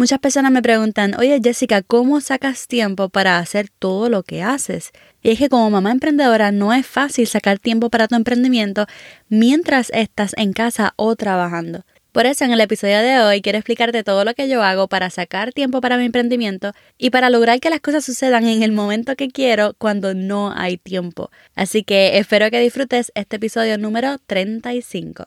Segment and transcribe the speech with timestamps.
[0.00, 4.92] Muchas personas me preguntan, oye Jessica, ¿cómo sacas tiempo para hacer todo lo que haces?
[5.22, 8.86] Y es que como mamá emprendedora no es fácil sacar tiempo para tu emprendimiento
[9.28, 11.84] mientras estás en casa o trabajando.
[12.12, 15.10] Por eso en el episodio de hoy quiero explicarte todo lo que yo hago para
[15.10, 19.16] sacar tiempo para mi emprendimiento y para lograr que las cosas sucedan en el momento
[19.16, 21.30] que quiero cuando no hay tiempo.
[21.54, 25.26] Así que espero que disfrutes este episodio número 35.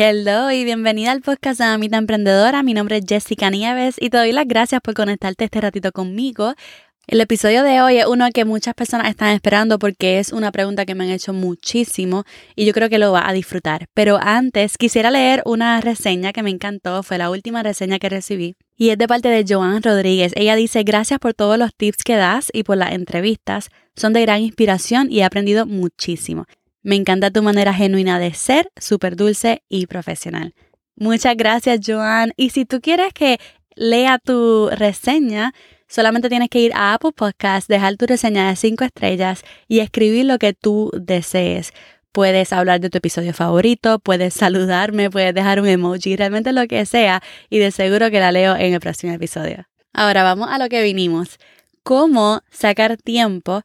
[0.00, 2.62] Hello y bienvenida al podcast de Mamita Emprendedora.
[2.62, 6.54] Mi nombre es Jessica Nieves y te doy las gracias por conectarte este ratito conmigo.
[7.08, 10.86] El episodio de hoy es uno que muchas personas están esperando porque es una pregunta
[10.86, 12.22] que me han hecho muchísimo
[12.54, 13.86] y yo creo que lo va a disfrutar.
[13.92, 18.54] Pero antes quisiera leer una reseña que me encantó, fue la última reseña que recibí
[18.76, 20.32] y es de parte de Joan Rodríguez.
[20.36, 24.22] Ella dice, gracias por todos los tips que das y por las entrevistas, son de
[24.22, 26.46] gran inspiración y he aprendido muchísimo.
[26.82, 30.54] Me encanta tu manera genuina de ser, súper dulce y profesional.
[30.96, 32.32] Muchas gracias, Joan.
[32.36, 33.38] Y si tú quieres que
[33.76, 35.52] lea tu reseña,
[35.86, 40.26] solamente tienes que ir a Apple Podcast, dejar tu reseña de 5 estrellas y escribir
[40.26, 41.72] lo que tú desees.
[42.12, 46.84] Puedes hablar de tu episodio favorito, puedes saludarme, puedes dejar un emoji, realmente lo que
[46.86, 49.66] sea, y de seguro que la leo en el próximo episodio.
[49.92, 51.38] Ahora vamos a lo que vinimos.
[51.82, 53.62] ¿Cómo sacar tiempo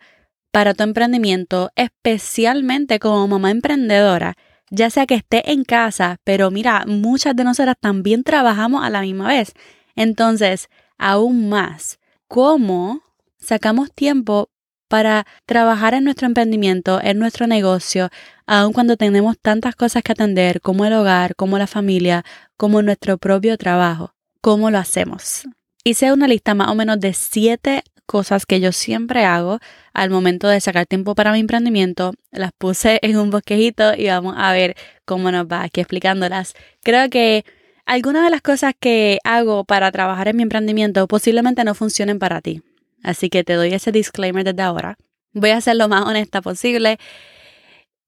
[0.54, 4.36] para tu emprendimiento, especialmente como mamá emprendedora,
[4.70, 9.02] ya sea que esté en casa, pero mira, muchas de nosotras también trabajamos a la
[9.02, 9.54] misma vez.
[9.96, 13.02] Entonces, aún más, ¿cómo
[13.40, 14.52] sacamos tiempo
[14.88, 18.10] para trabajar en nuestro emprendimiento, en nuestro negocio,
[18.46, 22.24] aun cuando tenemos tantas cosas que atender, como el hogar, como la familia,
[22.58, 24.14] como nuestro propio trabajo?
[24.40, 25.48] ¿Cómo lo hacemos?
[25.84, 29.60] Hice una lista más o menos de siete cosas que yo siempre hago
[29.94, 32.14] al momento de sacar tiempo para mi emprendimiento.
[32.32, 34.76] Las puse en un bosquejito y vamos a ver
[35.06, 36.54] cómo nos va aquí explicándolas.
[36.84, 37.46] Creo que
[37.86, 42.42] algunas de las cosas que hago para trabajar en mi emprendimiento posiblemente no funcionen para
[42.42, 42.62] ti.
[43.04, 44.98] Así que te doy ese disclaimer desde ahora.
[45.34, 46.98] Voy a ser lo más honesta posible.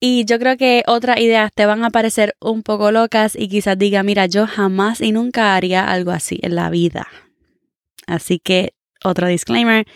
[0.00, 3.78] Y yo creo que otras ideas te van a parecer un poco locas y quizás
[3.78, 7.08] diga, mira, yo jamás y nunca haría algo así en la vida.
[8.06, 9.86] Así que otro disclaimer.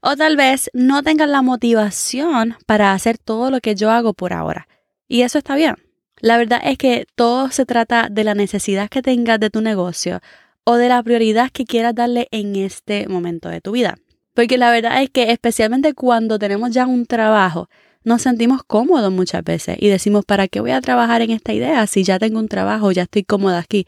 [0.00, 4.32] O tal vez no tengas la motivación para hacer todo lo que yo hago por
[4.32, 4.68] ahora.
[5.08, 5.76] Y eso está bien.
[6.20, 10.20] La verdad es que todo se trata de la necesidad que tengas de tu negocio
[10.64, 13.96] o de la prioridad que quieras darle en este momento de tu vida.
[14.34, 17.68] Porque la verdad es que especialmente cuando tenemos ya un trabajo,
[18.04, 21.86] nos sentimos cómodos muchas veces y decimos, ¿para qué voy a trabajar en esta idea
[21.86, 23.86] si ya tengo un trabajo, ya estoy cómoda aquí?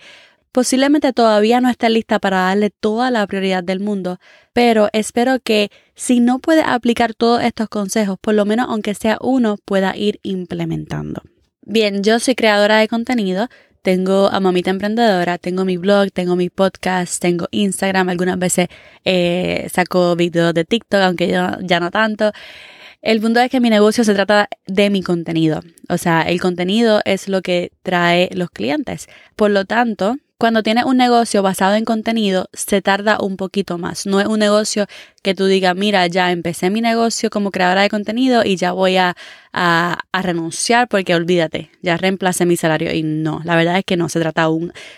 [0.58, 4.18] Posiblemente todavía no esté lista para darle toda la prioridad del mundo,
[4.52, 9.18] pero espero que si no puedes aplicar todos estos consejos, por lo menos aunque sea
[9.20, 11.22] uno, pueda ir implementando.
[11.62, 13.46] Bien, yo soy creadora de contenido,
[13.82, 18.66] tengo a Mamita Emprendedora, tengo mi blog, tengo mi podcast, tengo Instagram, algunas veces
[19.04, 22.32] eh, saco videos de TikTok, aunque yo ya no tanto.
[23.00, 25.60] El punto es que mi negocio se trata de mi contenido.
[25.88, 29.06] O sea, el contenido es lo que trae los clientes.
[29.36, 34.06] Por lo tanto, cuando tienes un negocio basado en contenido, se tarda un poquito más.
[34.06, 34.86] No es un negocio
[35.22, 38.96] que tú digas, mira, ya empecé mi negocio como creadora de contenido y ya voy
[38.98, 39.16] a,
[39.52, 42.92] a, renunciar porque olvídate, ya reemplacé mi salario.
[42.94, 44.48] Y no, la verdad es que no, se trata,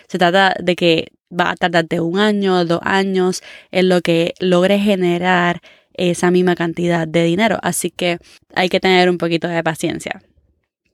[0.07, 3.41] se trata de que va a tardarte un año, dos años
[3.71, 5.61] en lo que logre generar
[5.93, 7.57] esa misma cantidad de dinero.
[7.63, 8.19] Así que
[8.53, 10.21] hay que tener un poquito de paciencia.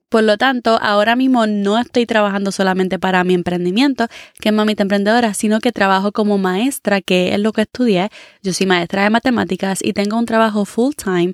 [0.09, 4.07] Por lo tanto, ahora mismo no estoy trabajando solamente para mi emprendimiento,
[4.40, 8.09] que es Mamita Emprendedora, sino que trabajo como maestra, que es lo que estudié.
[8.42, 11.33] Yo soy maestra de matemáticas y tengo un trabajo full time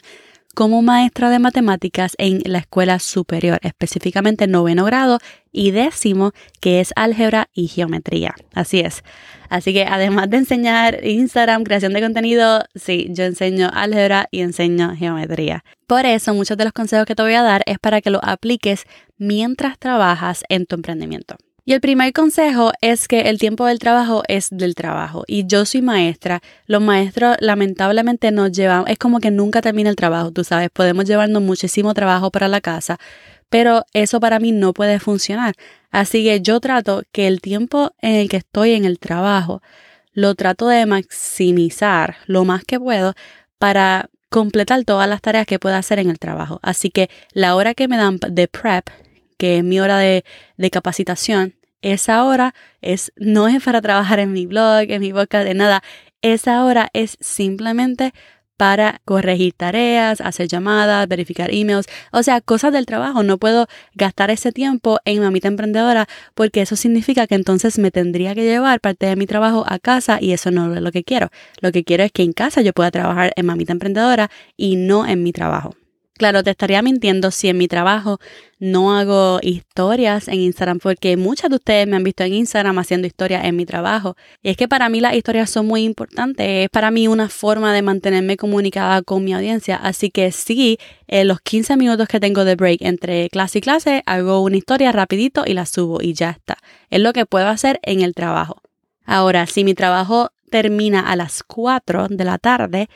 [0.55, 5.19] como maestra de matemáticas en la escuela superior, específicamente noveno grado
[5.51, 8.35] y décimo, que es álgebra y geometría.
[8.53, 9.03] Así es.
[9.49, 14.95] Así que además de enseñar Instagram, creación de contenido, sí, yo enseño álgebra y enseño
[14.95, 15.63] geometría.
[15.87, 18.21] Por eso, muchos de los consejos que te voy a dar es para que los
[18.23, 18.85] apliques
[19.17, 21.35] mientras trabajas en tu emprendimiento.
[21.65, 25.23] Y el primer consejo es que el tiempo del trabajo es del trabajo.
[25.27, 26.41] Y yo soy maestra.
[26.65, 31.05] Los maestros lamentablemente nos llevan, es como que nunca termina el trabajo, tú sabes, podemos
[31.05, 32.99] llevarnos muchísimo trabajo para la casa,
[33.49, 35.55] pero eso para mí no puede funcionar.
[35.89, 39.61] Así que yo trato que el tiempo en el que estoy en el trabajo
[40.11, 43.13] lo trato de maximizar lo más que puedo
[43.57, 46.59] para completar todas las tareas que pueda hacer en el trabajo.
[46.61, 48.89] Así que la hora que me dan de prep,
[49.43, 50.23] que es mi hora de,
[50.55, 55.43] de capacitación, esa hora es, no es para trabajar en mi blog, en mi boca
[55.43, 55.83] de nada.
[56.21, 58.13] Esa hora es simplemente
[58.55, 63.21] para corregir tareas, hacer llamadas, verificar emails, o sea, cosas del trabajo.
[63.21, 68.35] No puedo gastar ese tiempo en mamita emprendedora porque eso significa que entonces me tendría
[68.35, 71.31] que llevar parte de mi trabajo a casa y eso no es lo que quiero.
[71.59, 75.05] Lo que quiero es que en casa yo pueda trabajar en mamita emprendedora y no
[75.05, 75.75] en mi trabajo.
[76.15, 78.19] Claro, te estaría mintiendo si en mi trabajo
[78.59, 83.07] no hago historias en Instagram, porque muchas de ustedes me han visto en Instagram haciendo
[83.07, 84.15] historias en mi trabajo.
[84.43, 87.73] Y es que para mí las historias son muy importantes, es para mí una forma
[87.73, 89.75] de mantenerme comunicada con mi audiencia.
[89.75, 90.77] Así que sí,
[91.07, 94.91] en los 15 minutos que tengo de break entre clase y clase, hago una historia
[94.91, 96.57] rapidito y la subo y ya está.
[96.91, 98.61] Es lo que puedo hacer en el trabajo.
[99.03, 102.87] Ahora, si mi trabajo termina a las 4 de la tarde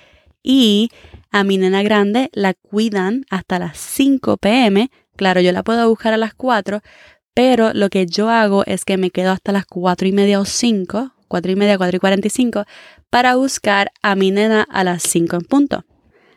[0.43, 0.91] y
[1.31, 4.89] a mi nena grande la cuidan hasta las 5 pm.
[5.15, 6.81] Claro, yo la puedo buscar a las 4,
[7.33, 10.45] pero lo que yo hago es que me quedo hasta las 4 y media o
[10.45, 12.65] 5, 4 y media, 4 y 45,
[13.09, 15.85] para buscar a mi nena a las 5 en punto.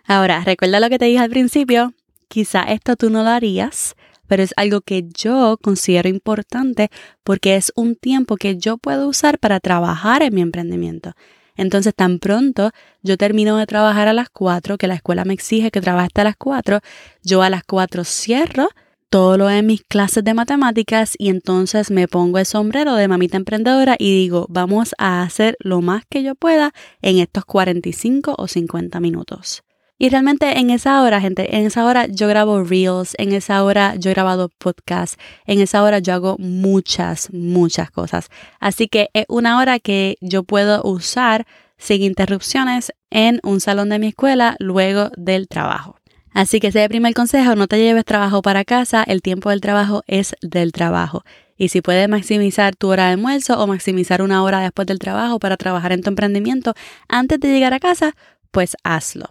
[0.06, 1.94] Ahora, recuerda lo que te dije al principio,
[2.28, 3.94] quizá esto tú no lo harías,
[4.26, 6.88] pero es algo que yo considero importante
[7.25, 11.14] porque es un tiempo que yo puedo usar para trabajar en mi emprendimiento.
[11.60, 12.70] Entonces, tan pronto
[13.02, 16.24] yo termino de trabajar a las 4, que la escuela me exige que trabaje hasta
[16.24, 16.80] las 4,
[17.22, 18.70] yo a las 4 cierro
[19.10, 23.36] todo lo de mis clases de matemáticas y entonces me pongo el sombrero de mamita
[23.36, 26.72] emprendedora y digo, vamos a hacer lo más que yo pueda
[27.02, 29.62] en estos 45 o 50 minutos.
[30.02, 33.97] Y realmente en esa hora, gente, en esa hora yo grabo reels, en esa hora
[33.97, 38.31] yo he grabado podcasts, en esa hora yo hago muchas, muchas cosas.
[38.61, 43.99] Así que es una hora que yo puedo usar sin interrupciones en un salón de
[43.99, 45.97] mi escuela luego del trabajo.
[46.32, 49.50] Así que ese es el primer consejo, no te lleves trabajo para casa, el tiempo
[49.50, 51.25] del trabajo es del trabajo.
[51.58, 55.38] Y si puedes maximizar tu hora de almuerzo o maximizar una hora después del trabajo
[55.38, 56.73] para trabajar en tu emprendimiento
[57.06, 58.14] antes de llegar a casa,
[58.50, 59.29] pues hazlo.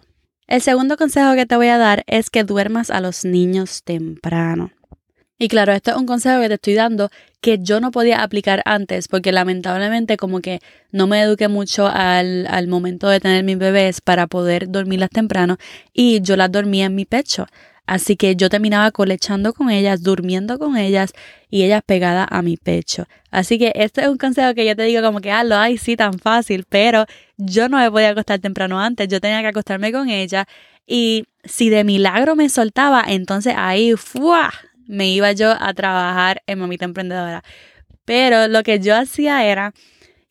[0.50, 4.72] El segundo consejo que te voy a dar es que duermas a los niños temprano.
[5.38, 7.08] Y claro, esto es un consejo que te estoy dando
[7.40, 10.58] que yo no podía aplicar antes porque lamentablemente como que
[10.90, 15.56] no me eduqué mucho al, al momento de tener mis bebés para poder dormirlas temprano
[15.92, 17.46] y yo las dormía en mi pecho.
[17.90, 21.12] Así que yo terminaba colechando con ellas, durmiendo con ellas
[21.50, 23.08] y ellas pegadas a mi pecho.
[23.32, 25.76] Así que este es un consejo que yo te digo como que, ah, lo hay,
[25.76, 27.06] sí, tan fácil, pero
[27.36, 30.46] yo no me podía acostar temprano antes, yo tenía que acostarme con ella
[30.86, 34.52] y si de milagro me soltaba, entonces ahí, ¡fua!
[34.86, 37.42] me iba yo a trabajar en Mamita Emprendedora.
[38.04, 39.74] Pero lo que yo hacía era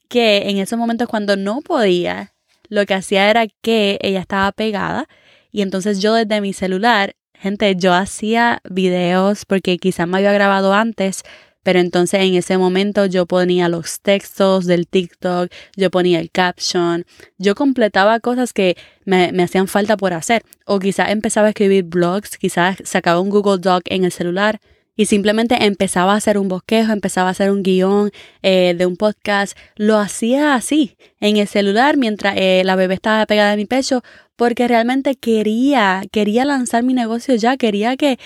[0.07, 2.31] que en esos momentos cuando no podía,
[2.69, 5.09] lo que hacía era que ella estaba pegada
[5.51, 10.73] y entonces yo desde mi celular Gente, yo hacía videos porque quizás me había grabado
[10.73, 11.23] antes,
[11.63, 17.05] pero entonces en ese momento yo ponía los textos del TikTok, yo ponía el caption,
[17.37, 18.75] yo completaba cosas que
[19.05, 20.43] me, me hacían falta por hacer.
[20.65, 24.59] O quizás empezaba a escribir blogs, quizás sacaba un Google Doc en el celular
[24.99, 28.11] y simplemente empezaba a hacer un bosquejo, empezaba a hacer un guion
[28.41, 29.57] eh, de un podcast.
[29.77, 34.01] Lo hacía así, en el celular, mientras eh, la bebé estaba pegada a mi pecho,
[34.35, 38.19] porque realmente quería, quería lanzar mi negocio ya, quería que,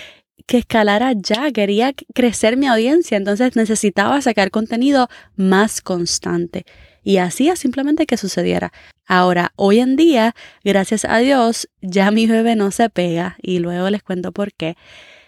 [0.48, 6.66] que escalara ya, quería crecer mi audiencia, entonces necesitaba sacar contenido más constante.
[7.04, 8.74] Y hacía simplemente que sucediera.
[9.06, 13.92] Ahora, hoy en día, gracias a Dios, ya mi bebé no se pega y luego
[13.92, 14.76] les cuento por qué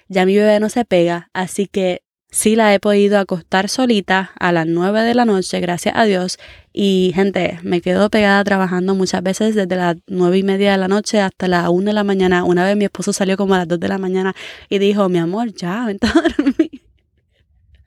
[0.07, 2.01] ya mi bebé no se pega, así que
[2.35, 6.37] sí la he podido acostar solita a las 9 de la noche, gracias a Dios.
[6.73, 10.89] Y gente, me quedo pegada trabajando muchas veces desde las 9 y media de la
[10.89, 12.43] noche hasta las 1 de la mañana.
[12.43, 14.35] Una vez mi esposo salió como a las 2 de la mañana
[14.69, 16.81] y dijo, mi amor, ya, vente a dormir.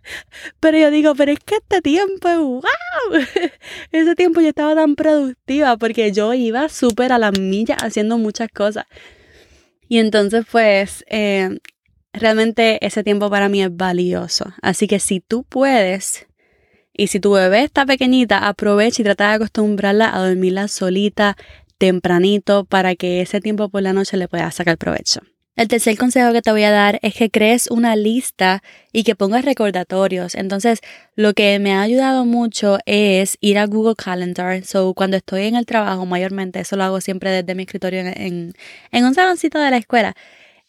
[0.60, 2.62] Pero yo digo, pero es que este tiempo, wow,
[3.92, 8.48] ese tiempo yo estaba tan productiva porque yo iba súper a la milla haciendo muchas
[8.48, 8.86] cosas.
[9.86, 11.58] Y entonces pues eh,
[12.12, 14.52] realmente ese tiempo para mí es valioso.
[14.62, 16.26] Así que si tú puedes
[16.92, 21.36] y si tu bebé está pequeñita, aprovecha y trata de acostumbrarla a dormirla solita
[21.78, 25.20] tempranito para que ese tiempo por la noche le pueda sacar provecho.
[25.58, 28.62] El tercer consejo que te voy a dar es que crees una lista
[28.92, 30.36] y que pongas recordatorios.
[30.36, 30.78] Entonces,
[31.16, 34.64] lo que me ha ayudado mucho es ir a Google Calendar.
[34.64, 38.52] So, cuando estoy en el trabajo, mayormente, eso lo hago siempre desde mi escritorio en,
[38.92, 40.14] en un saloncito de la escuela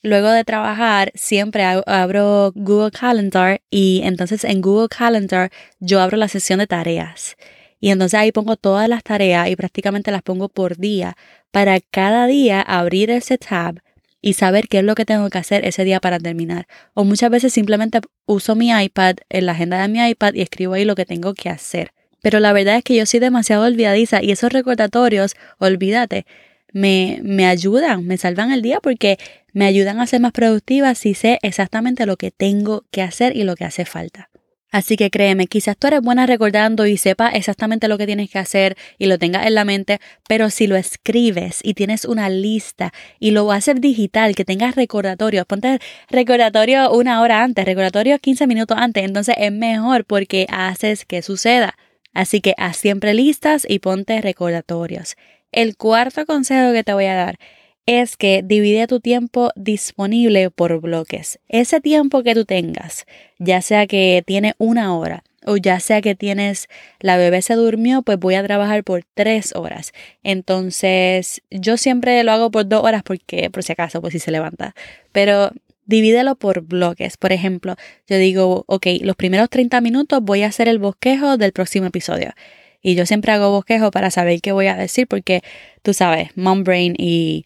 [0.01, 6.27] luego de trabajar siempre abro Google Calendar y entonces en Google Calendar yo abro la
[6.27, 7.35] sesión de tareas.
[7.79, 11.15] Y entonces ahí pongo todas las tareas y prácticamente las pongo por día
[11.51, 13.79] para cada día abrir ese tab
[14.21, 16.67] y saber qué es lo que tengo que hacer ese día para terminar.
[16.93, 20.73] O muchas veces simplemente uso mi iPad en la agenda de mi iPad y escribo
[20.73, 21.93] ahí lo que tengo que hacer.
[22.21, 26.25] Pero la verdad es que yo soy demasiado olvidadiza y esos recordatorios, olvídate,
[26.73, 29.17] me, me ayudan, me salvan el día porque
[29.53, 33.43] me ayudan a ser más productiva si sé exactamente lo que tengo que hacer y
[33.43, 34.29] lo que hace falta.
[34.71, 38.37] Así que créeme, quizás tú eres buena recordando y sepas exactamente lo que tienes que
[38.37, 42.93] hacer y lo tengas en la mente, pero si lo escribes y tienes una lista
[43.19, 48.77] y lo haces digital, que tengas recordatorios, ponte recordatorio una hora antes, recordatorio 15 minutos
[48.79, 51.75] antes, entonces es mejor porque haces que suceda.
[52.13, 55.15] Así que haz siempre listas y ponte recordatorios.
[55.51, 57.39] El cuarto consejo que te voy a dar
[57.85, 61.39] es que divide tu tiempo disponible por bloques.
[61.47, 63.05] Ese tiempo que tú tengas,
[63.39, 66.67] ya sea que tiene una hora o ya sea que tienes
[66.99, 69.93] la bebé se durmió, pues voy a trabajar por tres horas.
[70.21, 74.31] Entonces, yo siempre lo hago por dos horas porque, por si acaso, pues si se
[74.31, 74.75] levanta.
[75.11, 75.51] Pero
[75.85, 77.17] divídelo por bloques.
[77.17, 77.75] Por ejemplo,
[78.07, 82.33] yo digo, ok, los primeros 30 minutos voy a hacer el bosquejo del próximo episodio.
[82.81, 85.41] Y yo siempre hago bosquejo para saber qué voy a decir porque
[85.81, 87.45] tú sabes, mom brain y,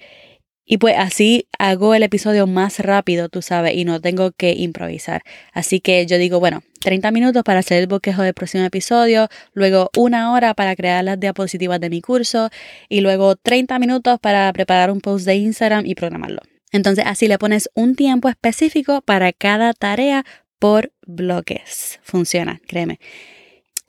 [0.65, 5.23] y pues así hago el episodio más rápido, tú sabes, y no tengo que improvisar.
[5.51, 9.89] Así que yo digo, bueno, 30 minutos para hacer el bosquejo del próximo episodio, luego
[9.97, 12.49] una hora para crear las diapositivas de mi curso
[12.89, 16.41] y luego 30 minutos para preparar un post de Instagram y programarlo.
[16.71, 20.25] Entonces así le pones un tiempo específico para cada tarea
[20.59, 21.99] por bloques.
[22.03, 22.99] Funciona, créeme.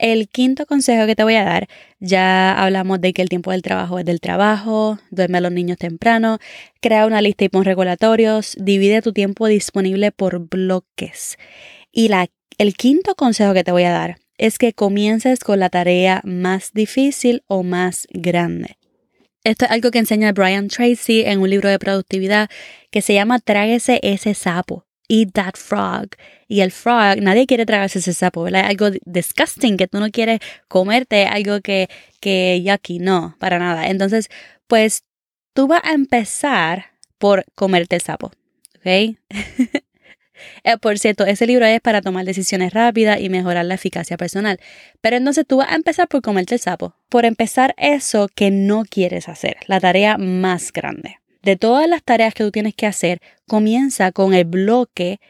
[0.04, 1.66] El quinto consejo que te voy a dar,
[1.98, 5.78] ya hablamos de que el tiempo del trabajo es del trabajo, duerme a los niños
[5.78, 6.40] temprano,
[6.82, 11.38] crea una lista y pon regulatorios, divide tu tiempo disponible por bloques.
[11.90, 12.26] Y la,
[12.58, 16.74] el quinto consejo que te voy a dar es que comiences con la tarea más
[16.74, 18.76] difícil o más grande.
[19.42, 22.50] Esto es algo que enseña Brian Tracy en un libro de productividad
[22.90, 24.84] que se llama Tráguese ese sapo.
[25.08, 26.08] Eat that frog.
[26.48, 28.66] Y el frog, nadie quiere tragarse ese sapo, ¿verdad?
[28.66, 31.88] Algo disgusting que tú no quieres comerte, algo que,
[32.20, 33.88] que yucky, no, para nada.
[33.88, 34.28] Entonces,
[34.66, 35.04] pues
[35.52, 36.86] tú vas a empezar
[37.18, 38.32] por comerte el sapo,
[38.76, 39.16] ¿ok?
[40.64, 44.58] Eh, por cierto, ese libro es para tomar decisiones rápidas y mejorar la eficacia personal.
[45.00, 48.84] Pero entonces tú vas a empezar por comerte el sapo, por empezar eso que no
[48.84, 53.20] quieres hacer, la tarea más grande de todas las tareas que tú tienes que hacer,
[53.46, 55.20] comienza con el bloque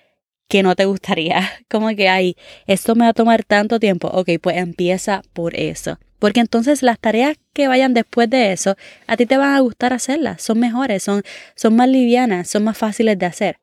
[0.49, 1.51] que no te gustaría.
[1.69, 4.09] Como que, ay, esto me va a tomar tanto tiempo.
[4.09, 5.99] Ok, pues empieza por eso.
[6.19, 9.93] Porque entonces las tareas que vayan después de eso, a ti te van a gustar
[9.93, 10.43] hacerlas.
[10.43, 11.23] Son mejores, son,
[11.55, 13.59] son más livianas, son más fáciles de hacer.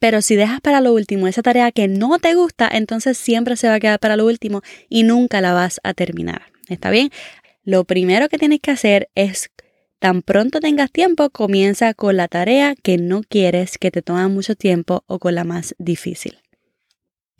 [0.00, 3.68] Pero si dejas para lo último esa tarea que no te gusta, entonces siempre se
[3.68, 6.42] va a quedar para lo último y nunca la vas a terminar.
[6.68, 7.10] ¿Está bien?
[7.62, 9.50] Lo primero que tienes que hacer es
[10.04, 14.54] Tan pronto tengas tiempo, comienza con la tarea que no quieres que te tome mucho
[14.54, 16.36] tiempo o con la más difícil.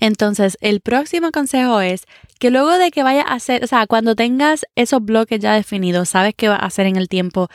[0.00, 2.06] Entonces, el próximo consejo es
[2.40, 6.08] que luego de que vayas a hacer, o sea, cuando tengas esos bloques ya definidos,
[6.08, 7.48] sabes qué vas a hacer en el tiempo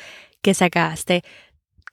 [0.43, 1.23] que sacaste,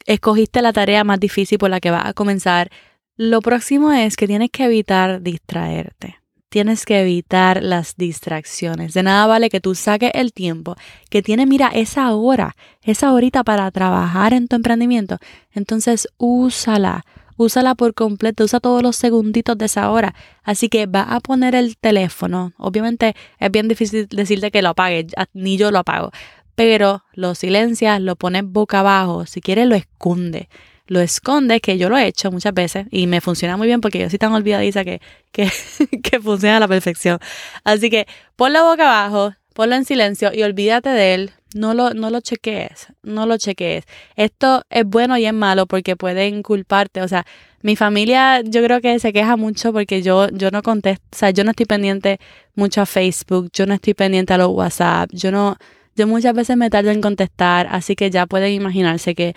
[0.05, 2.71] escogiste la tarea más difícil por la que vas a comenzar,
[3.17, 6.19] lo próximo es que tienes que evitar distraerte
[6.57, 8.95] tienes que evitar las distracciones.
[8.95, 10.75] De nada vale que tú saques el tiempo
[11.11, 15.19] que tiene, mira, esa hora, esa horita para trabajar en tu emprendimiento.
[15.53, 17.05] Entonces, úsala,
[17.37, 20.15] úsala por completo, usa todos los segunditos de esa hora.
[20.45, 22.55] Así que va a poner el teléfono.
[22.57, 26.11] Obviamente es bien difícil decirte que lo apague, ni yo lo apago,
[26.55, 30.49] pero lo silencias, lo pones boca abajo, si quieres lo esconde
[30.87, 33.99] lo esconde, que yo lo he hecho muchas veces y me funciona muy bien porque
[33.99, 35.01] yo soy tan olvidadiza que,
[35.33, 35.51] que,
[36.03, 37.19] que funciona a la perfección.
[37.65, 41.31] Así que pon la boca abajo, ponlo en silencio y olvídate de él.
[41.55, 43.85] No lo, no lo chequees, no lo chequees.
[44.15, 47.01] Esto es bueno y es malo porque pueden culparte.
[47.01, 47.25] O sea,
[47.63, 51.31] mi familia yo creo que se queja mucho porque yo, yo no contesto, o sea,
[51.31, 52.21] yo no estoy pendiente
[52.55, 55.57] mucho a Facebook, yo no estoy pendiente a los WhatsApp, yo no,
[55.97, 59.35] yo muchas veces me tardo en contestar, así que ya pueden imaginarse que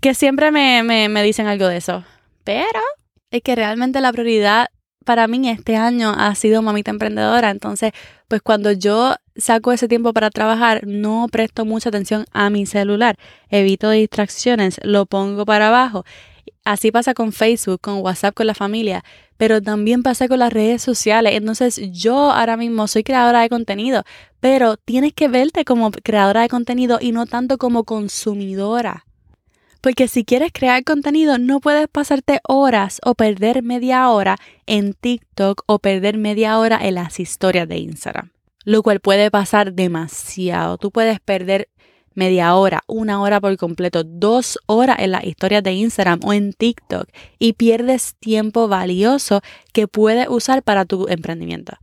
[0.00, 2.04] que siempre me, me, dicen algo de eso.
[2.44, 2.80] Pero
[3.30, 4.68] es que realmente la prioridad
[5.04, 7.50] para mí este año ha sido mamita emprendedora.
[7.50, 7.92] Entonces,
[8.28, 13.16] pues cuando yo saco ese tiempo para trabajar, no presto mucha atención a mi celular.
[13.48, 16.04] Evito distracciones, lo pongo para abajo.
[16.64, 19.02] Así pasa con Facebook, con WhatsApp, con la familia,
[19.38, 21.34] pero también pasa con las redes sociales.
[21.34, 24.04] Entonces yo ahora mismo soy creadora de contenido,
[24.40, 29.06] pero tienes que verte como creadora de contenido y no tanto como consumidora
[29.80, 35.62] Porque si quieres crear contenido, no puedes pasarte horas o perder media hora en TikTok
[35.66, 38.30] o perder media hora en las historias de Instagram.
[38.64, 40.76] Lo cual puede pasar demasiado.
[40.76, 41.68] Tú puedes perder
[42.14, 46.52] media hora, una hora por completo, dos horas en las historias de Instagram o en
[46.52, 47.08] TikTok
[47.38, 49.40] y pierdes tiempo valioso
[49.72, 51.78] que puedes usar para tu emprendimiento.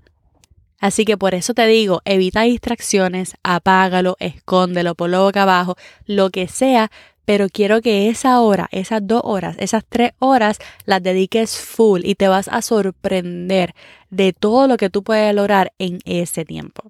[0.79, 5.75] Así que por eso te digo, evita distracciones, apágalo, escóndelo, ponlo boca abajo,
[6.05, 6.91] lo que sea,
[7.27, 12.15] pero quiero que esa hora, esas dos horas, esas tres horas las dediques full y
[12.15, 13.75] te vas a sorprender
[14.09, 16.89] de todo lo que tú puedes lograr en ese tiempo.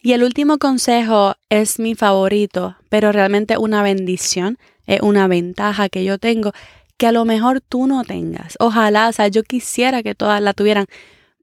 [0.00, 6.04] Y el último consejo es mi favorito, pero realmente una bendición, es una ventaja que
[6.04, 6.52] yo tengo
[6.96, 8.56] que a lo mejor tú no tengas.
[8.60, 10.86] Ojalá, o sea, yo quisiera que todas la tuvieran,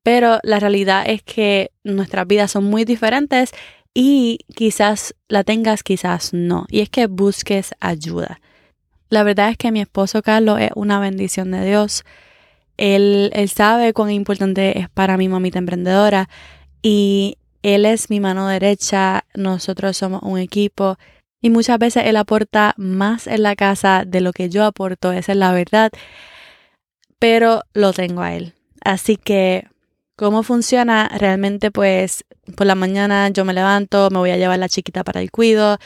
[0.02, 3.52] pero la realidad es que nuestras vidas son muy diferentes
[3.94, 6.66] y quizás la tengas, quizás no.
[6.70, 8.40] Y es que busques ayuda.
[9.10, 12.04] La verdad es que mi esposo Carlos es una bendición de Dios.
[12.78, 16.30] Él, sabe cuán importante es para mi mamita emprendedora
[16.82, 20.98] y él es mi mano derecha, nosotros somos un equipo
[21.42, 25.34] y muchas veces él aporta más en la casa de lo que yo aporto, esa
[25.34, 25.92] es la verdad,
[27.18, 28.54] pero lo tengo a él.
[28.82, 29.68] Así que
[30.20, 31.08] ¿Cómo funciona?
[31.18, 32.26] Realmente pues
[32.58, 35.78] por la mañana yo me levanto, me voy a llevar la chiquita para el cuido,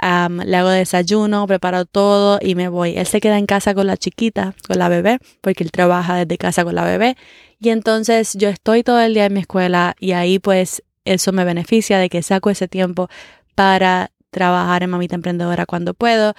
[0.00, 2.96] le hago desayuno, preparo todo y me voy.
[2.96, 6.38] Él se queda en casa con la chiquita, con la bebé, porque él trabaja desde
[6.38, 7.18] casa con la bebé.
[7.60, 11.44] Y entonces yo estoy todo el día en mi escuela y ahí pues eso me
[11.44, 13.10] beneficia de que saco ese tiempo
[13.54, 16.32] para trabajar en Mamita Emprendedora cuando puedo,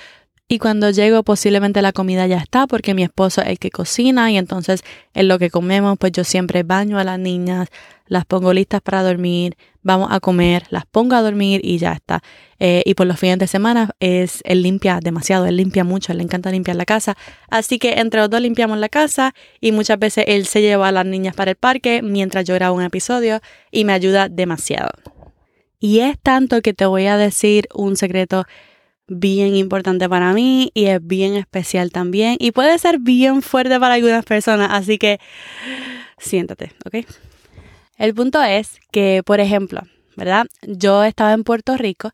[0.53, 4.29] y cuando llego posiblemente la comida ya está porque mi esposo es el que cocina
[4.29, 4.83] y entonces
[5.15, 7.69] en lo que comemos pues yo siempre baño a las niñas,
[8.05, 12.22] las pongo listas para dormir, vamos a comer, las pongo a dormir y ya está.
[12.60, 16.19] Eh, y por los fines de semana es él limpia demasiado, él limpia mucho, él
[16.19, 17.17] le encanta limpiar la casa.
[17.50, 20.91] Así que entre los dos limpiamos la casa y muchas veces él se lleva a
[20.91, 23.41] las niñas para el parque mientras yo grabo un episodio
[23.72, 24.91] y me ayuda demasiado.
[25.79, 28.45] Y es tanto que te voy a decir un secreto
[29.07, 33.95] bien importante para mí y es bien especial también y puede ser bien fuerte para
[33.95, 35.19] algunas personas, así que
[36.17, 37.06] siéntate, ¿ok?
[37.97, 39.82] El punto es que, por ejemplo,
[40.15, 40.45] ¿verdad?
[40.63, 42.12] Yo estaba en Puerto Rico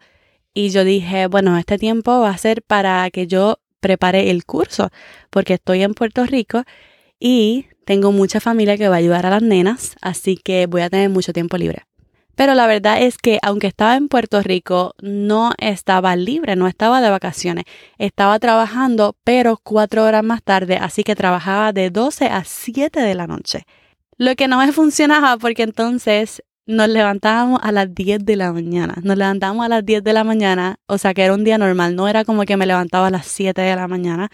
[0.53, 4.89] y yo dije, bueno, este tiempo va a ser para que yo prepare el curso,
[5.29, 6.63] porque estoy en Puerto Rico
[7.19, 10.89] y tengo mucha familia que va a ayudar a las nenas, así que voy a
[10.89, 11.88] tener mucho tiempo libre.
[12.39, 17.01] Pero la verdad es que aunque estaba en Puerto Rico, no estaba libre, no estaba
[17.01, 17.65] de vacaciones.
[17.97, 23.13] Estaba trabajando, pero cuatro horas más tarde, así que trabajaba de 12 a 7 de
[23.13, 23.65] la noche.
[24.17, 28.95] Lo que no me funcionaba porque entonces nos levantábamos a las 10 de la mañana.
[29.03, 31.97] Nos levantábamos a las 10 de la mañana, o sea que era un día normal,
[31.97, 34.29] no era como que me levantaba a las 7 de la mañana.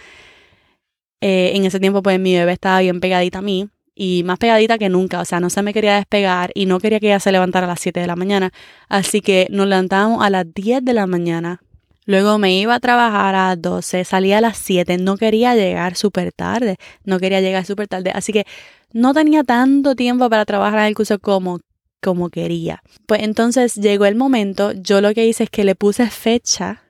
[1.22, 4.78] Eh, en ese tiempo pues mi bebé estaba bien pegadita a mí y más pegadita
[4.78, 7.32] que nunca, o sea, no se me quería despegar y no quería que ella se
[7.32, 8.52] levantara a las 7 de la mañana,
[8.90, 11.62] así que nos levantábamos a las 10 de la mañana.
[12.06, 15.96] Luego me iba a trabajar a las 12, salía a las 7, no quería llegar
[15.96, 18.46] súper tarde, no quería llegar súper tarde, así que
[18.92, 21.62] no tenía tanto tiempo para trabajar en el curso como,
[22.02, 22.84] como quería.
[23.08, 26.84] Pues entonces llegó el momento, yo lo que hice es que le puse fecha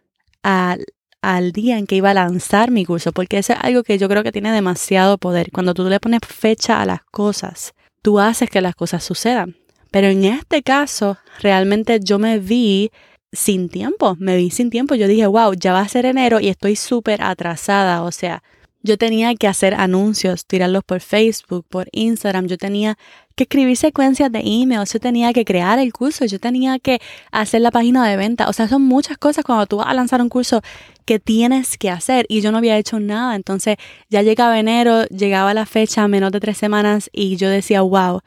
[0.43, 0.85] al
[1.33, 4.07] al día en que iba a lanzar mi curso, porque eso es algo que yo
[4.07, 5.51] creo que tiene demasiado poder.
[5.51, 9.55] Cuando tú le pones fecha a las cosas, tú haces que las cosas sucedan.
[9.91, 12.91] Pero en este caso, realmente yo me vi
[13.31, 14.95] sin tiempo, me vi sin tiempo.
[14.95, 18.03] Yo dije, wow, ya va a ser enero y estoy súper atrasada.
[18.03, 18.43] O sea,
[18.83, 22.97] yo tenía que hacer anuncios, tirarlos por Facebook, por Instagram, yo tenía
[23.35, 27.61] que escribir secuencias de emails, yo tenía que crear el curso, yo tenía que hacer
[27.61, 28.47] la página de venta.
[28.47, 30.61] O sea, son muchas cosas cuando tú vas a lanzar un curso
[31.03, 33.35] que tienes que hacer y yo no había hecho nada.
[33.35, 33.75] Entonces
[34.09, 38.21] ya llegaba enero, llegaba la fecha, menos de tres semanas y yo decía, wow,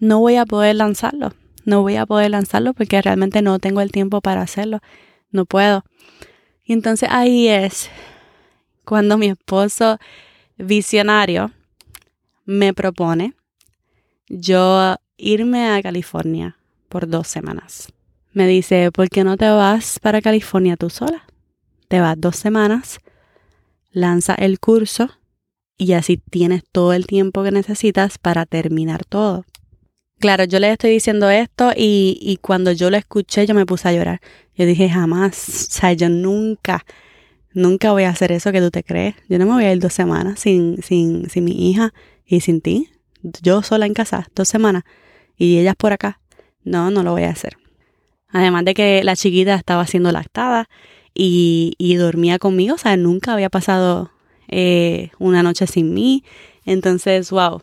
[0.00, 1.34] no voy a poder lanzarlo.
[1.66, 4.80] No voy a poder lanzarlo porque realmente no tengo el tiempo para hacerlo.
[5.30, 5.84] No puedo.
[6.64, 7.90] Y entonces ahí es
[8.84, 9.98] cuando mi esposo
[10.56, 11.52] visionario
[12.46, 13.34] me propone
[14.28, 16.56] yo irme a California
[16.88, 17.92] por dos semanas.
[18.32, 21.24] Me dice, ¿por qué no te vas para California tú sola?
[21.88, 22.98] Te vas dos semanas,
[23.92, 25.10] lanza el curso
[25.76, 29.44] y así tienes todo el tiempo que necesitas para terminar todo.
[30.18, 33.88] Claro, yo le estoy diciendo esto y, y cuando yo lo escuché yo me puse
[33.88, 34.20] a llorar.
[34.54, 36.84] Yo dije, jamás, o sea, yo nunca
[37.54, 39.14] Nunca voy a hacer eso que tú te crees.
[39.28, 41.94] Yo no me voy a ir dos semanas sin, sin, sin mi hija
[42.26, 42.90] y sin ti.
[43.42, 44.84] Yo sola en casa, dos semanas.
[45.36, 46.20] Y ellas por acá.
[46.62, 47.56] No, no lo voy a hacer.
[48.28, 50.68] Además de que la chiquita estaba siendo lactada
[51.14, 52.74] y, y dormía conmigo.
[52.74, 54.10] O sea, nunca había pasado
[54.48, 56.24] eh, una noche sin mí.
[56.64, 57.62] Entonces, wow,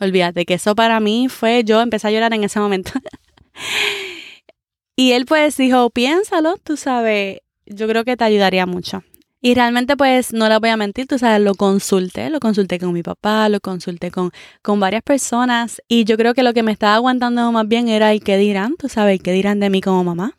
[0.00, 2.92] olvídate que eso para mí fue, yo empecé a llorar en ese momento.
[4.96, 9.02] y él pues dijo, piénsalo, tú sabes, yo creo que te ayudaría mucho.
[9.40, 12.92] Y realmente pues no le voy a mentir, tú sabes, lo consulté, lo consulté con
[12.92, 16.72] mi papá, lo consulté con, con varias personas y yo creo que lo que me
[16.72, 18.74] estaba aguantando más bien era ¿y qué dirán?
[18.76, 20.34] Tú sabes, ¿qué dirán de mí como mamá?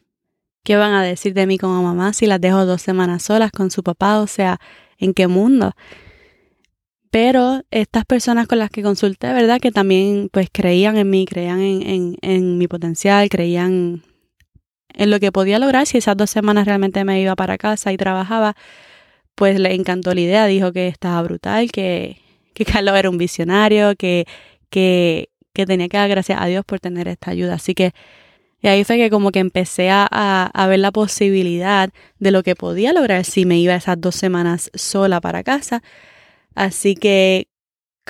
[0.64, 3.72] ¿Qué van a decir de mí como mamá si las dejo dos semanas solas con
[3.72, 4.20] su papá?
[4.20, 4.60] O sea,
[4.98, 5.74] ¿en qué mundo?
[7.10, 9.62] Pero estas personas con las que consulté, ¿verdad?
[9.62, 14.04] Que también pues creían en mí, creían en, en, en mi potencial, creían
[14.94, 17.98] en lo que podía lograr si esas dos semanas realmente me iba para casa y
[17.98, 18.56] trabajaba
[19.40, 22.18] pues le encantó la idea, dijo que estaba brutal, que,
[22.54, 24.26] que Carlos era un visionario, que,
[24.70, 27.54] que, que tenía que dar gracias a Dios por tener esta ayuda.
[27.54, 27.94] Así que
[28.62, 32.56] y ahí fue que como que empecé a, a, ver la posibilidad de lo que
[32.56, 35.84] podía lograr si me iba esas dos semanas sola para casa.
[36.54, 37.48] Así que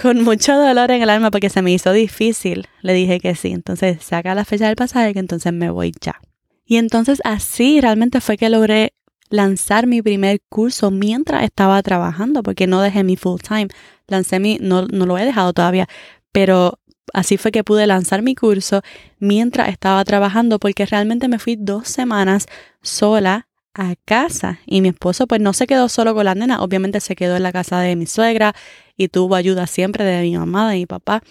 [0.01, 3.51] con mucho dolor en el alma porque se me hizo difícil, le dije que sí.
[3.51, 6.19] Entonces saca la fecha del pasaje que entonces me voy ya.
[6.65, 8.93] Y entonces así realmente fue que logré
[9.29, 13.67] lanzar mi primer curso mientras estaba trabajando, porque no dejé mi full time.
[14.07, 15.87] Lancé mi, no, no lo he dejado todavía,
[16.31, 16.79] pero
[17.13, 18.81] así fue que pude lanzar mi curso
[19.19, 22.47] mientras estaba trabajando, porque realmente me fui dos semanas
[22.81, 26.99] sola a casa y mi esposo pues no se quedó solo con la nena, obviamente
[26.99, 28.53] se quedó en la casa de mi suegra
[28.97, 31.21] y tuvo ayuda siempre de mi mamá, de mi papá.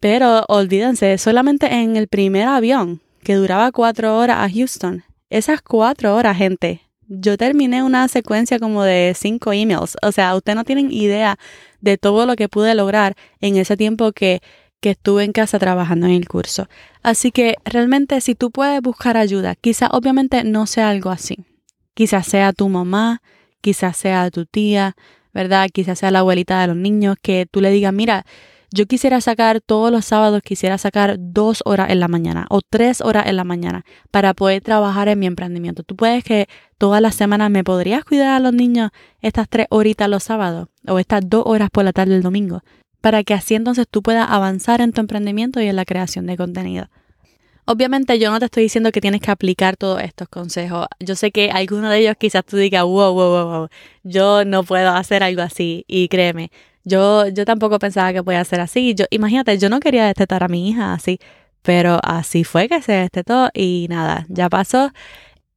[0.00, 6.16] Pero olvídense, solamente en el primer avión que duraba cuatro horas a Houston, esas cuatro
[6.16, 9.96] horas, gente, yo terminé una secuencia como de cinco emails.
[10.02, 11.36] O sea, ustedes no tienen idea
[11.80, 14.40] de todo lo que pude lograr en ese tiempo que,
[14.80, 16.68] que estuve en casa trabajando en el curso.
[17.02, 21.38] Así que realmente si tú puedes buscar ayuda, quizás obviamente no sea algo así.
[21.94, 23.22] Quizás sea tu mamá,
[23.60, 24.96] quizás sea tu tía,
[25.34, 25.68] ¿verdad?
[25.72, 28.24] Quizás sea la abuelita de los niños, que tú le digas, mira,
[28.72, 33.00] yo quisiera sacar todos los sábados, quisiera sacar dos horas en la mañana o tres
[33.00, 35.82] horas en la mañana para poder trabajar en mi emprendimiento.
[35.82, 40.08] Tú puedes que todas las semanas me podrías cuidar a los niños estas tres horitas
[40.08, 42.62] los sábados o estas dos horas por la tarde el domingo
[43.02, 46.38] para que así entonces tú puedas avanzar en tu emprendimiento y en la creación de
[46.38, 46.88] contenido.
[47.64, 50.86] Obviamente yo no te estoy diciendo que tienes que aplicar todos estos consejos.
[50.98, 53.68] Yo sé que alguno de ellos quizás tú digas, wow, wow, wow, wow,
[54.02, 55.84] yo no puedo hacer algo así.
[55.86, 56.50] Y créeme,
[56.84, 58.94] yo, yo tampoco pensaba que podía ser así.
[58.94, 61.18] Yo, imagínate, yo no quería destetar a mi hija así,
[61.62, 64.90] pero así fue que se destetó y nada, ya pasó.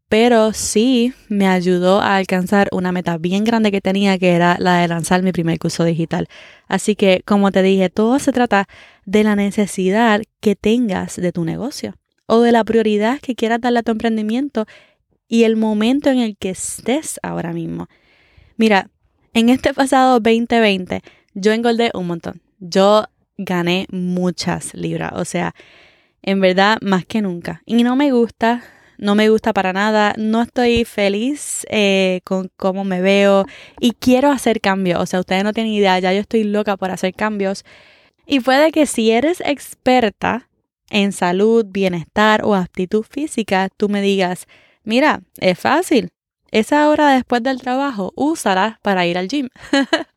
[0.08, 4.78] Pero sí me ayudó a alcanzar una meta bien grande que tenía, que era la
[4.80, 6.28] de lanzar mi primer curso digital.
[6.68, 8.68] Así que, como te dije, todo se trata
[9.06, 11.96] de la necesidad que tengas de tu negocio
[12.28, 14.66] o de la prioridad que quieras darle a tu emprendimiento
[15.28, 17.88] y el momento en el que estés ahora mismo.
[18.58, 18.90] Mira,
[19.36, 21.02] en este pasado 2020
[21.34, 22.42] yo engordé un montón.
[22.60, 23.04] Yo
[23.38, 25.54] gané muchas libras, o sea,
[26.22, 27.62] en verdad más que nunca.
[27.66, 28.64] Y no me gusta,
[28.98, 33.46] no me gusta para nada, no estoy feliz eh, con cómo me veo
[33.82, 35.02] y quiero hacer cambios.
[35.02, 37.66] O sea, ustedes no tienen idea, ya yo estoy loca por hacer cambios.
[38.26, 40.50] Y puede que si eres experta
[40.90, 44.48] en salud, bienestar o aptitud física, tú me digas,
[44.86, 46.12] mira, es fácil,
[46.60, 49.50] esa hora después del trabajo, úsala para ir al gym.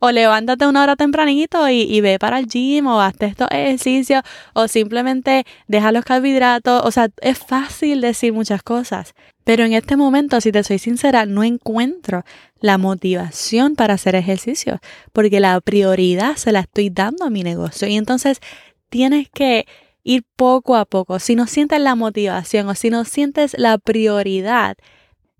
[0.00, 4.22] o levántate una hora tempranito y, ve para el gym o hazte estos ejercicios
[4.54, 6.82] o simplemente deja los carbohidratos.
[6.84, 9.14] O sea, es fácil decir muchas cosas.
[9.44, 12.24] Pero en este momento, si te soy sincera, no encuentro
[12.60, 14.80] la motivación para hacer ejercicio
[15.12, 17.86] porque la prioridad se la estoy dando a mi negocio.
[17.88, 18.40] Y entonces
[18.88, 19.66] tienes que
[20.04, 21.18] ir poco a poco.
[21.18, 24.76] Si no sientes la motivación o si no sientes la prioridad,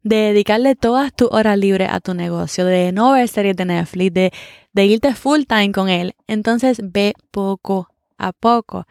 [0.03, 4.15] de dedicarle todas tus horas libres a tu negocio, de no ver series de Netflix,
[4.15, 6.15] de, irte full time con él.
[6.27, 8.87] Entonces ve poco a poco.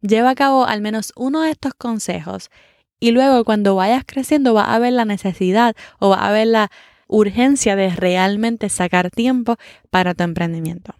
[0.00, 2.50] Lleva a cabo al menos uno de estos consejos
[2.98, 6.70] y luego cuando vayas creciendo va a ver la necesidad o va a ver la
[7.06, 9.56] urgencia de realmente sacar tiempo
[9.90, 10.94] para tu emprendimiento.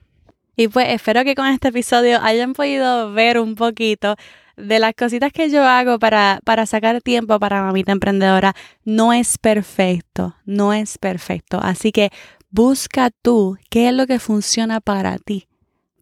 [0.57, 4.17] Y pues espero que con este episodio hayan podido ver un poquito
[4.61, 9.39] de las cositas que yo hago para, para sacar tiempo para mamita emprendedora, no es
[9.39, 11.59] perfecto, no es perfecto.
[11.63, 12.11] Así que
[12.51, 15.49] busca tú qué es lo que funciona para ti,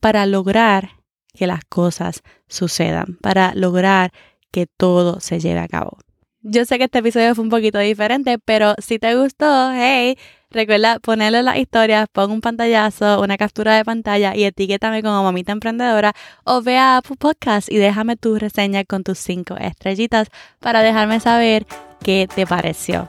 [0.01, 0.91] para lograr
[1.35, 4.13] que las cosas sucedan, para lograr
[4.51, 5.99] que todo se lleve a cabo.
[6.43, 10.17] Yo sé que este episodio fue un poquito diferente, pero si te gustó, hey,
[10.51, 15.53] recuerda ponerle las historias, pon un pantallazo, una captura de pantalla y etiquétame como mamita
[15.53, 16.13] emprendedora
[16.45, 20.29] o ve a Apple Podcast y déjame tu reseña con tus cinco estrellitas
[20.61, 21.67] para dejarme saber
[22.03, 23.09] qué te pareció.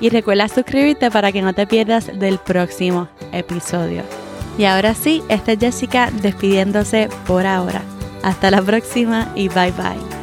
[0.00, 4.02] y recuerda suscribirte para que no te pierdas del próximo episodio.
[4.56, 7.82] Y ahora sí, esta es Jessica despidiéndose por ahora.
[8.22, 10.17] Hasta la próxima y bye bye.